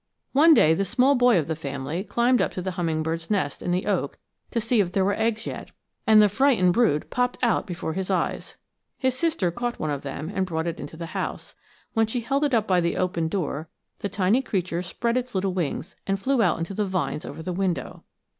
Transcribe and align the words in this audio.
One 0.33 0.55
day 0.55 0.73
the 0.73 0.83
small 0.83 1.13
boy 1.13 1.37
of 1.37 1.45
the 1.45 1.55
family 1.55 2.03
climbed 2.03 2.41
up 2.41 2.49
to 2.53 2.61
the 2.63 2.71
hummingbird's 2.71 3.29
nest 3.29 3.61
in 3.61 3.69
the 3.69 3.85
oak 3.85 4.17
"to 4.49 4.59
see 4.59 4.81
if 4.81 4.91
there 4.91 5.05
were 5.05 5.13
eggs 5.13 5.45
yet," 5.45 5.69
and 6.07 6.19
the 6.19 6.27
frightened 6.27 6.73
brood 6.73 7.11
popped 7.11 7.37
out 7.43 7.67
before 7.67 7.93
his 7.93 8.09
eyes. 8.09 8.57
His 8.97 9.15
sister 9.15 9.51
caught 9.51 9.77
one 9.79 9.91
of 9.91 10.01
them 10.01 10.31
and 10.33 10.47
brought 10.47 10.65
it 10.65 10.79
into 10.79 10.97
the 10.97 11.05
house. 11.13 11.53
When 11.93 12.07
she 12.07 12.21
held 12.21 12.43
it 12.43 12.55
up 12.55 12.65
by 12.65 12.81
the 12.81 12.97
open 12.97 13.27
door 13.27 13.69
the 13.99 14.09
tiny 14.09 14.41
creature 14.41 14.81
spread 14.81 15.17
its 15.17 15.35
little 15.35 15.53
wings 15.53 15.95
and 16.07 16.19
flew 16.19 16.41
out 16.41 16.57
into 16.57 16.73
the 16.73 16.87
vines 16.87 17.23
over 17.23 17.43
the 17.43 17.53
window. 17.53 18.03